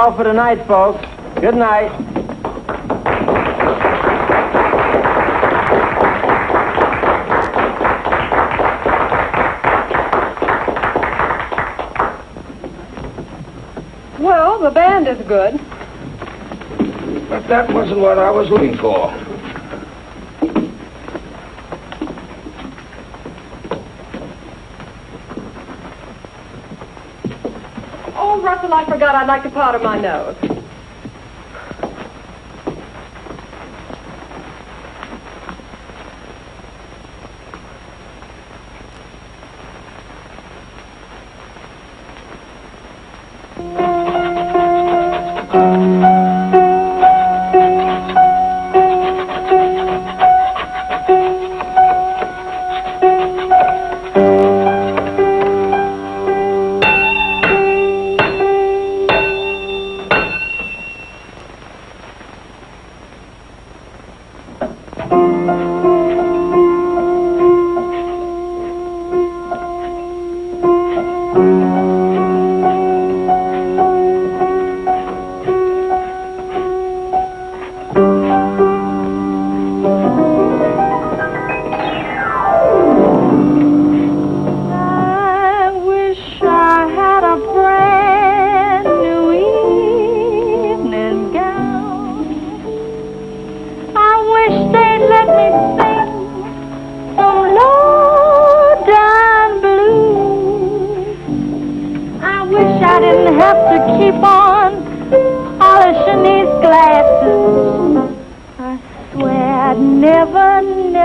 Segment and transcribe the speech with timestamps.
[0.00, 1.04] That's all for tonight, folks.
[1.42, 1.90] Good night.
[14.18, 15.60] Well, the band is good.
[17.28, 19.29] But that wasn't what I was looking for.
[28.72, 30.49] I forgot I'd like to powder my nose.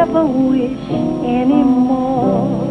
[0.05, 0.89] Never, wish
[1.25, 2.65] anymore.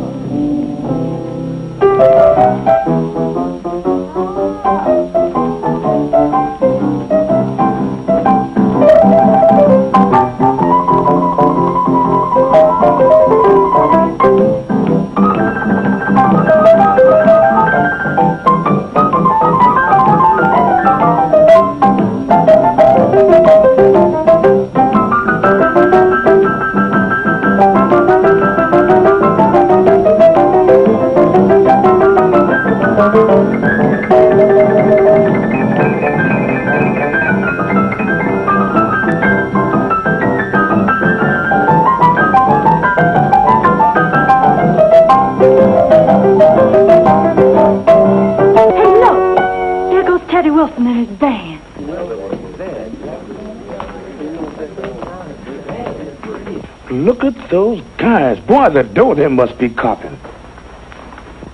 [57.04, 58.40] Look at those guys.
[58.40, 60.18] Boy, the dough they must be copping.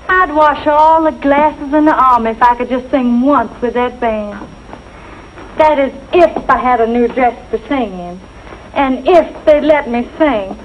[0.09, 3.75] I'd wash all the glasses in the army if I could just sing once with
[3.75, 4.49] that band.
[5.59, 8.21] That is, if I had a new dress to sing in.
[8.75, 10.56] And if they'd let me sing.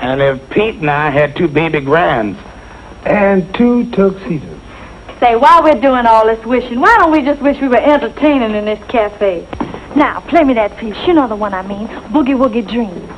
[0.00, 2.36] And if Pete and I had two baby grands
[3.04, 4.60] and two tuxedos.
[5.20, 8.56] Say, while we're doing all this wishing, why don't we just wish we were entertaining
[8.56, 9.46] in this cafe?
[9.94, 10.96] Now, play me that piece.
[11.06, 11.86] You know the one I mean.
[11.86, 13.17] Boogie Woogie Dream.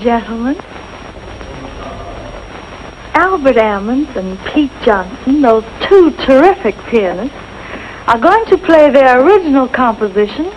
[0.00, 0.56] gentlemen,
[3.14, 7.34] Albert Ammons and Pete Johnson, those two terrific pianists,
[8.06, 10.50] are going to play their original composition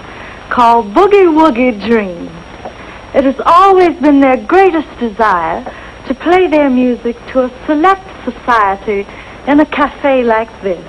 [0.50, 2.28] called Boogie Woogie Dream.
[3.14, 5.64] It has always been their greatest desire
[6.08, 9.08] to play their music to a select society
[9.48, 10.82] in a cafe like this.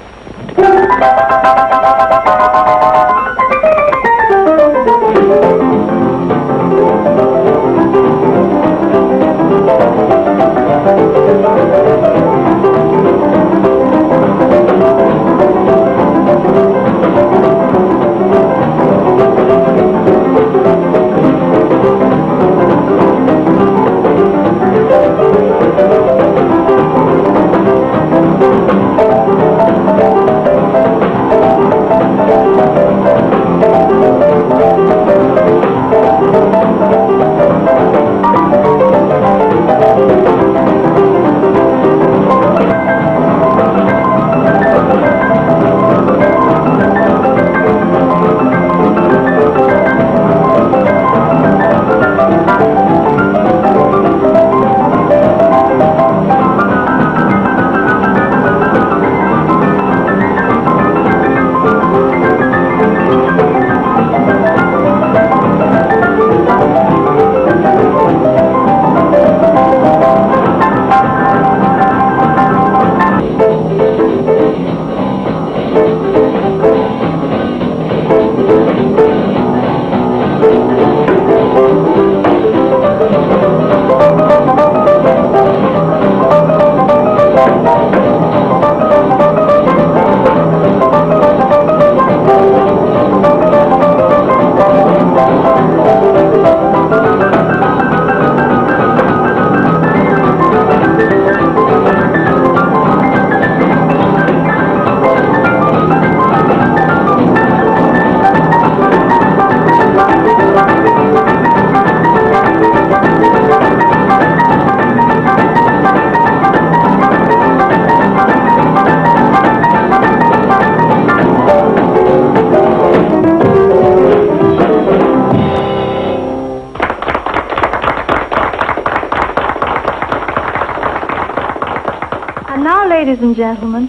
[132.62, 133.88] Ladies and gentlemen,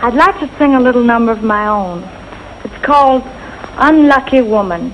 [0.00, 2.02] I'd like to sing a little number of my own.
[2.64, 3.22] It's called
[3.76, 4.92] Unlucky Woman,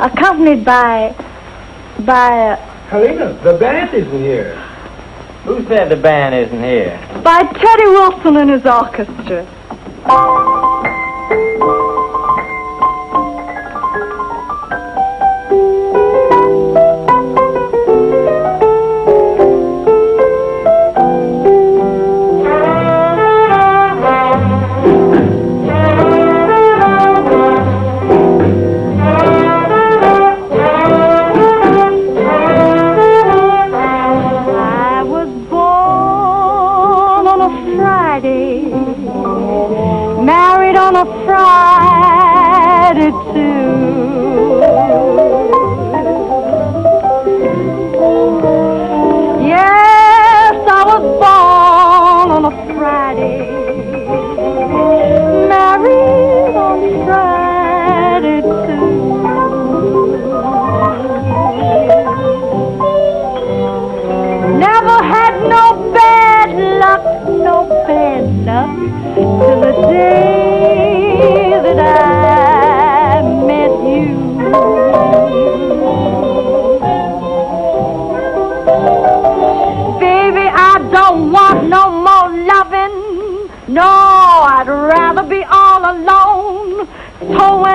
[0.00, 1.14] accompanied by,
[2.04, 2.56] by, uh,
[2.88, 4.56] Helena, the band isn't here.
[5.44, 6.98] Who said the band isn't here?
[7.22, 9.46] by Teddy Wilson and his orchestra.
[37.46, 38.62] A Friday,
[40.30, 44.56] married on a Friday too.
[49.46, 53.38] Yes, I was born on a Friday,
[55.48, 57.35] married on a Friday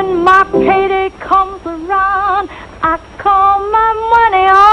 [0.02, 2.50] when my payday comes around,
[2.82, 4.71] I call my money on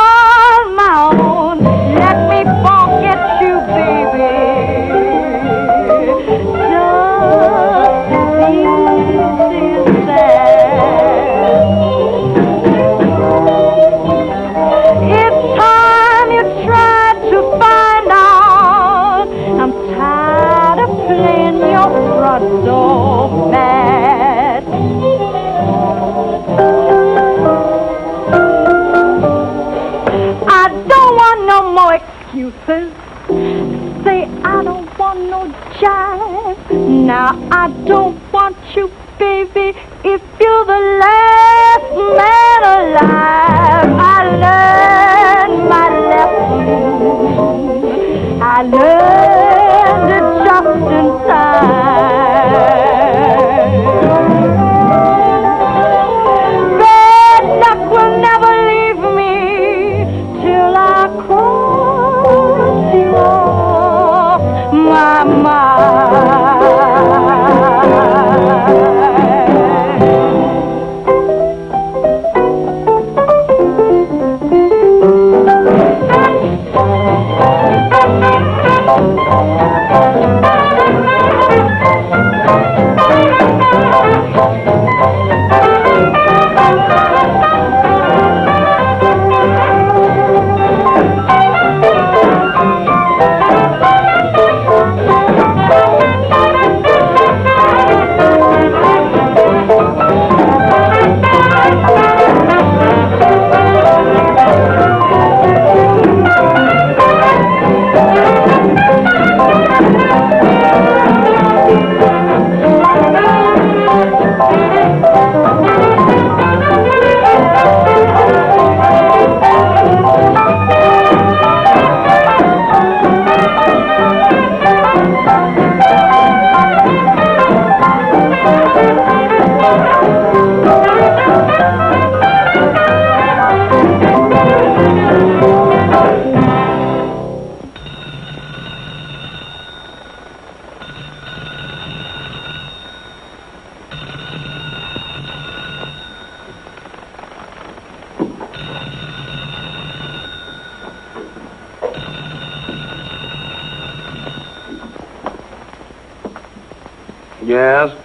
[157.49, 157.97] Yes?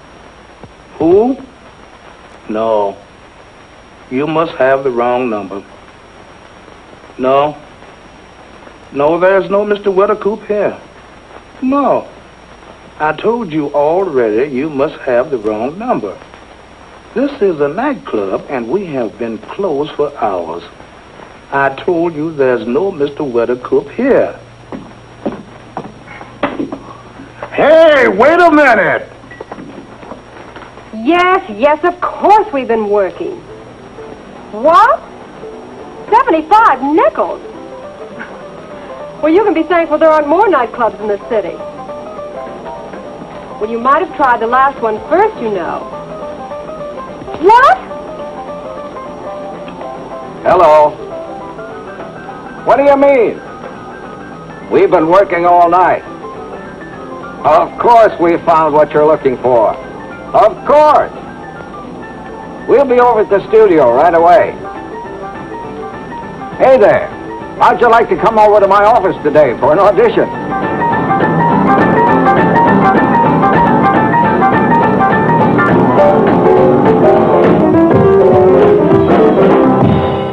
[0.99, 1.37] Who?
[2.47, 2.97] No.
[4.09, 5.61] You must have the wrong number.
[7.17, 7.61] No.
[8.93, 9.93] No, there's no Mr.
[9.93, 10.79] Weathercoop here.
[11.61, 12.07] No.
[12.99, 16.17] I told you already you must have the wrong number.
[17.13, 20.63] This is a nightclub, and we have been closed for hours.
[21.51, 23.29] I told you there's no Mr.
[23.29, 24.39] Weathercoop here.
[27.51, 29.12] Hey, wait a minute!
[31.03, 33.35] Yes, yes, of course we've been working.
[34.53, 35.01] What?
[36.09, 37.41] 75 nickels?
[39.21, 41.55] Well, you can be thankful there aren't more nightclubs in the city.
[43.59, 45.79] Well, you might have tried the last one first, you know.
[47.41, 47.77] What?
[50.43, 50.91] Hello.
[52.63, 53.41] What do you mean?
[54.71, 56.03] We've been working all night.
[57.45, 59.75] Of course we found what you're looking for.
[60.33, 61.11] Of course.
[62.67, 64.51] We'll be over at the studio right away.
[66.57, 67.07] Hey there.
[67.59, 70.72] How'd you like to come over to my office today for an audition?